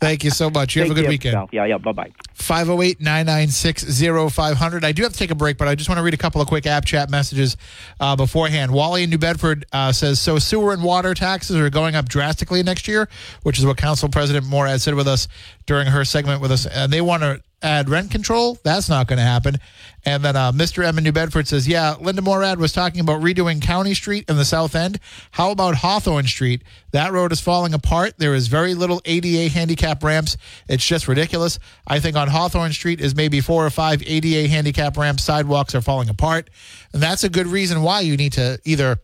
[0.00, 0.74] Thank you so much.
[0.74, 1.48] You have a good weekend.
[1.52, 1.76] Yeah, yeah.
[1.76, 2.10] Bye bye.
[2.32, 4.84] 508 996 0500.
[4.84, 6.40] I do have to take a break, but I just want to read a couple
[6.40, 7.58] of quick app chat messages
[8.00, 8.72] uh, beforehand.
[8.72, 12.62] Wally in New Bedford uh, says So sewer and water taxes are going up drastically
[12.62, 13.10] next year,
[13.42, 15.28] which is what Council President Morad said with us
[15.66, 16.64] during her segment with us.
[16.64, 18.58] And they want to add rent control.
[18.62, 19.56] That's not going to happen.
[20.04, 20.84] And then uh, Mr.
[20.84, 24.36] M in New Bedford says, Yeah, Linda Morad was talking about redoing County Street in
[24.36, 24.98] the south end.
[25.32, 26.62] How about Hawthorne Street?
[26.92, 28.14] That road is falling apart.
[28.16, 30.36] There is very little ADA handicap ramps.
[30.68, 31.58] It's just ridiculous.
[31.86, 35.22] I think on Hawthorne Street is maybe four or five ADA handicap ramps.
[35.24, 36.48] Sidewalks are falling apart.
[36.92, 38.98] And that's a good reason why you need to either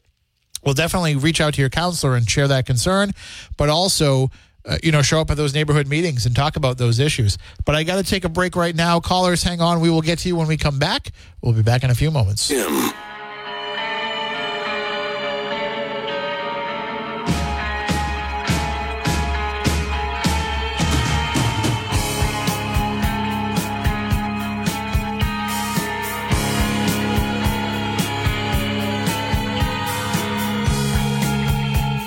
[0.67, 3.13] well, definitely reach out to your counselor and share that concern,
[3.57, 4.33] but also,
[4.67, 7.39] uh, you know, show up at those neighborhood meetings and talk about those issues.
[7.65, 9.01] But I got to take a break right now.
[9.01, 9.81] Callers, hang on.
[9.81, 11.11] We will get to you when we come back.
[11.41, 12.49] We'll be back in a few moments.
[12.49, 12.93] Tim.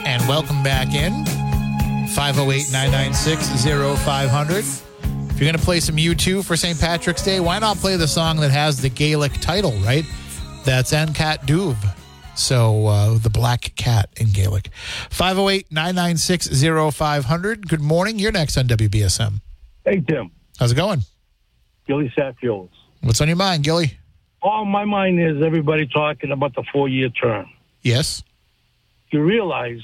[0.05, 1.38] And welcome back in.
[2.15, 3.65] 508 996
[4.03, 4.57] 0500.
[4.59, 6.79] If you're going to play some U2 for St.
[6.79, 10.03] Patrick's Day, why not play the song that has the Gaelic title, right?
[10.65, 11.77] That's An Cat Dubh.
[12.35, 14.69] So uh, the black cat in Gaelic.
[15.09, 17.69] 508 996 0500.
[17.69, 18.17] Good morning.
[18.17, 19.39] You're next on WBSM.
[19.85, 20.31] Hey, Tim.
[20.57, 21.01] How's it going?
[21.85, 22.69] Gilly Safios.
[23.01, 23.97] What's on your mind, Gilly?
[24.41, 27.49] All my mind is everybody talking about the four year term.
[27.81, 28.23] Yes.
[29.11, 29.81] You realize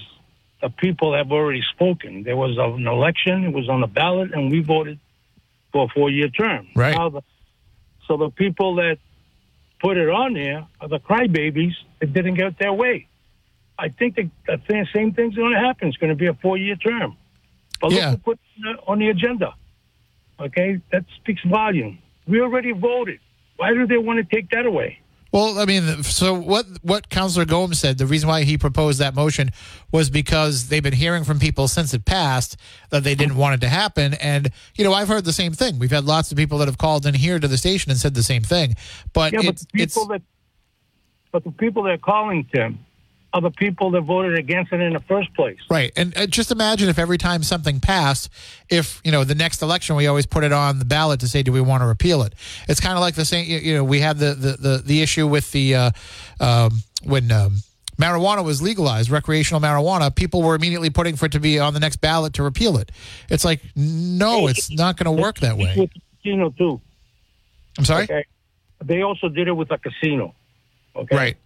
[0.66, 2.24] the people have already spoken.
[2.24, 4.99] There was an election, it was on the ballot, and we voted
[5.72, 6.68] for a four year term.
[6.76, 6.95] Right.
[6.95, 7.22] The,
[8.07, 8.97] so the people that
[9.80, 13.07] put it on there are the crybabies that didn't get their way.
[13.78, 15.88] I think the, the thing, same thing's going to happen.
[15.89, 17.16] It's going to be a four year term.
[17.80, 18.11] But Yeah.
[18.11, 18.39] look who put
[18.88, 19.53] on the agenda.
[20.39, 20.82] Okay?
[20.91, 21.99] That speaks volume.
[22.26, 23.20] We already voted.
[23.57, 24.97] Why do they want to take that away?
[25.36, 26.66] Well, I mean, so what?
[26.82, 29.50] What Councillor Gomes said, the reason why he proposed that motion
[29.92, 32.56] was because they've been hearing from people since it passed
[32.90, 35.78] that they didn't want it to happen, and you know, I've heard the same thing.
[35.78, 38.14] We've had lots of people that have called in here to the station and said
[38.14, 38.76] the same thing.
[39.12, 40.22] But Yeah, but it's the it's that,
[41.34, 42.80] but the people that are calling Tim
[43.36, 45.58] are the people that voted against it in the first place.
[45.70, 48.30] right, and uh, just imagine if every time something passed,
[48.70, 51.44] if you know the next election we always put it on the ballot to say
[51.44, 52.34] do we want to repeal it?
[52.70, 53.46] It's kind of like the same.
[53.46, 55.92] you- You know, we had the the the, the issue with the uh,
[56.40, 57.32] um, when.
[57.32, 57.58] Um,
[57.98, 60.14] Marijuana was legalized, recreational marijuana.
[60.14, 62.92] People were immediately putting for it to be on the next ballot to repeal it.
[63.30, 65.90] It's like, no, it's not going to work that way.
[66.22, 66.82] Casino too.
[67.78, 68.04] I'm sorry.
[68.04, 68.26] Okay.
[68.84, 70.36] They also did it with a casino.
[70.94, 71.16] Okay.
[71.16, 71.38] Right.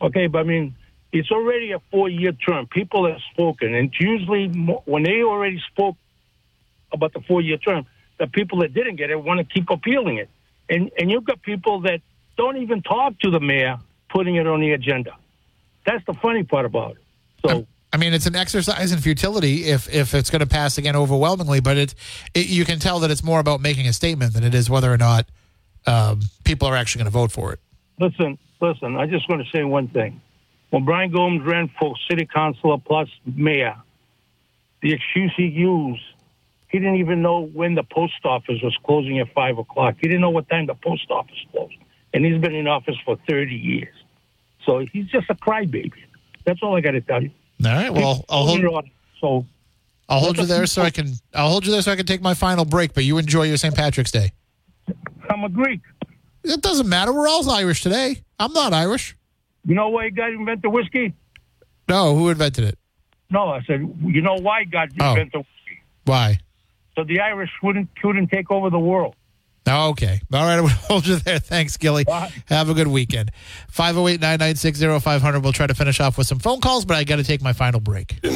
[0.00, 0.74] Okay, but I mean,
[1.12, 2.66] it's already a four-year term.
[2.66, 5.96] People have spoken, and usually when they already spoke
[6.92, 7.86] about the four-year term,
[8.18, 10.30] the people that didn't get it want to keep appealing it,
[10.68, 12.00] and and you've got people that
[12.36, 15.12] don't even talk to the mayor putting it on the agenda.
[15.86, 16.98] That's the funny part about it.
[17.46, 17.66] So.
[17.94, 21.60] I mean, it's an exercise in futility if if it's going to pass again overwhelmingly.
[21.60, 21.94] But it,
[22.32, 24.90] it you can tell that it's more about making a statement than it is whether
[24.90, 25.26] or not
[25.86, 27.60] um, people are actually going to vote for it.
[28.00, 28.96] Listen, listen.
[28.96, 30.22] I just want to say one thing.
[30.72, 33.76] When Brian Gomes ran for city councilor plus mayor,
[34.80, 36.00] the excuse he used,
[36.70, 39.96] he didn't even know when the post office was closing at five o'clock.
[40.00, 41.74] He didn't know what time the post office closed,
[42.14, 43.94] and he's been in office for thirty years.
[44.64, 45.92] So he's just a crybaby.
[46.46, 47.32] That's all I got to tell you.
[47.62, 47.92] All right.
[47.92, 49.44] Well, I'll hold on, So
[50.08, 52.22] I'll hold you there so I can I'll hold you there so I can take
[52.22, 52.94] my final break.
[52.94, 53.74] But you enjoy your St.
[53.74, 54.32] Patrick's Day.
[55.28, 55.82] I'm a Greek.
[56.44, 57.12] It doesn't matter.
[57.12, 58.22] We're all Irish today.
[58.38, 59.18] I'm not Irish.
[59.64, 61.14] You know why God invented whiskey?
[61.88, 62.78] No, who invented it?
[63.30, 63.80] No, I said.
[64.02, 65.10] You know why God Oh.
[65.10, 65.82] invented whiskey?
[66.04, 66.38] Why?
[66.96, 69.14] So the Irish wouldn't couldn't take over the world.
[69.66, 70.20] Oh, okay.
[70.32, 70.56] All right.
[70.58, 71.38] I will hold you there.
[71.38, 72.04] Thanks, Gilly.
[72.04, 72.32] Bye.
[72.46, 73.30] Have a good weekend.
[73.68, 75.40] 508 996 0500.
[75.42, 77.52] We'll try to finish off with some phone calls, but I got to take my
[77.52, 78.16] final break.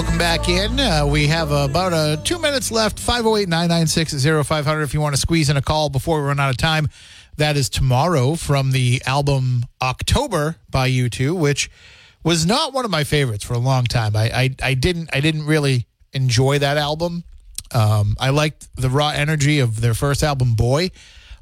[0.00, 0.80] welcome back in.
[0.80, 2.98] Uh, we have about uh, two minutes left.
[2.98, 6.48] 508 996 0500 if you want to squeeze in a call before we run out
[6.48, 6.88] of time.
[7.36, 11.70] That is tomorrow from the album October by U2, which
[12.24, 14.16] was not one of my favorites for a long time.
[14.16, 17.24] I, I, I didn't I didn't really enjoy that album.
[17.70, 20.92] Um, I liked the raw energy of their first album, Boy.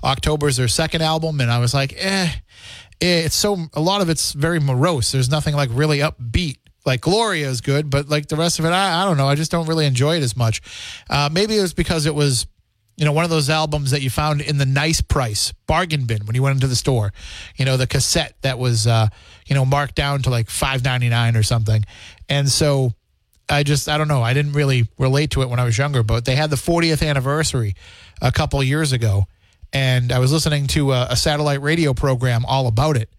[0.02, 2.28] October is their second album, and I was like, eh,
[3.00, 5.12] eh, it's so a lot of it's very morose.
[5.12, 6.56] There's nothing like really upbeat.
[6.88, 9.28] Like Gloria is good, but like the rest of it, I, I don't know.
[9.28, 10.62] I just don't really enjoy it as much.
[11.10, 12.46] Uh, maybe it was because it was,
[12.96, 16.24] you know, one of those albums that you found in the nice price bargain bin
[16.24, 17.12] when you went into the store.
[17.56, 19.08] You know, the cassette that was, uh,
[19.46, 21.84] you know, marked down to like five ninety nine or something.
[22.28, 22.94] And so
[23.50, 24.22] I just I don't know.
[24.22, 27.06] I didn't really relate to it when I was younger, but they had the 40th
[27.06, 27.74] anniversary
[28.20, 29.26] a couple years ago,
[29.72, 33.10] and I was listening to a, a satellite radio program all about it,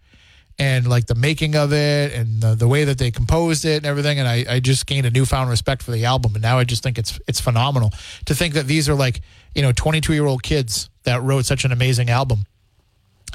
[0.60, 3.86] and like the making of it and the, the way that they composed it and
[3.86, 4.18] everything.
[4.18, 6.82] And I, I just gained a newfound respect for the album, and now I just
[6.82, 7.90] think it's it's phenomenal
[8.26, 9.22] to think that these are like
[9.54, 12.44] you know 22 year old kids that wrote such an amazing album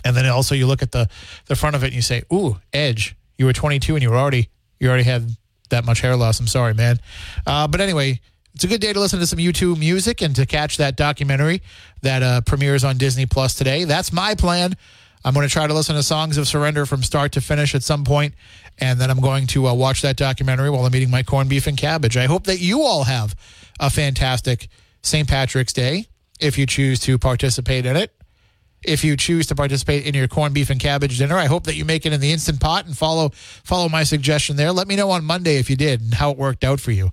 [0.05, 1.09] And then also you look at the
[1.47, 4.17] the front of it and you say, "Ooh, Edge, you were 22 and you were
[4.17, 4.49] already
[4.79, 5.35] you already had
[5.71, 6.39] that much hair loss.
[6.39, 6.99] I'm sorry, man."
[7.47, 8.19] Uh, but anyway,
[8.53, 11.63] it's a good day to listen to some U2 music and to catch that documentary
[12.03, 13.83] that uh, premieres on Disney Plus today.
[13.83, 14.75] That's my plan.
[15.25, 17.81] I'm going to try to listen to Songs of Surrender from start to finish at
[17.81, 18.35] some point,
[18.77, 21.65] and then I'm going to uh, watch that documentary while I'm eating my corned beef
[21.65, 22.15] and cabbage.
[22.15, 23.35] I hope that you all have
[23.79, 24.69] a fantastic
[25.01, 25.27] St.
[25.27, 26.05] Patrick's Day
[26.39, 28.13] if you choose to participate in it.
[28.87, 31.75] If you choose to participate in your corned beef and cabbage dinner, I hope that
[31.75, 33.29] you make it in the instant pot and follow
[33.63, 34.71] follow my suggestion there.
[34.71, 37.09] Let me know on Monday if you did and how it worked out for you.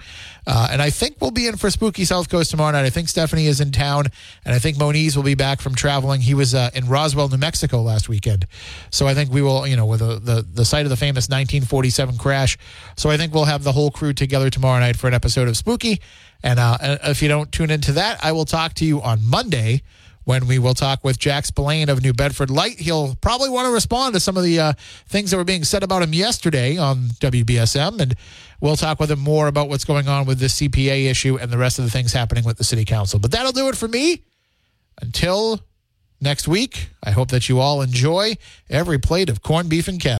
[0.47, 2.85] Uh, and I think we'll be in for Spooky South Coast tomorrow night.
[2.85, 4.07] I think Stephanie is in town,
[4.45, 6.21] and I think Moniz will be back from traveling.
[6.21, 8.47] He was uh, in Roswell, New Mexico last weekend,
[8.91, 11.29] so I think we will, you know, with the, the the site of the famous
[11.29, 12.59] 1947 crash.
[12.97, 15.57] So I think we'll have the whole crew together tomorrow night for an episode of
[15.57, 16.01] Spooky.
[16.43, 19.83] And uh, if you don't tune into that, I will talk to you on Monday
[20.25, 22.79] when we will talk with Jack Spillane of New Bedford Light.
[22.79, 24.73] He'll probably want to respond to some of the uh,
[25.07, 28.15] things that were being said about him yesterday on WBSM, and
[28.61, 31.59] we'll talk with him more about what's going on with the CPA issue and the
[31.59, 33.19] rest of the things happening with the city council.
[33.19, 34.23] But that'll do it for me.
[35.01, 35.61] Until
[36.21, 38.35] next week, I hope that you all enjoy
[38.71, 40.11] every plate of corned beef and cabbage.